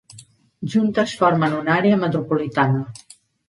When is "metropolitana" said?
2.07-2.87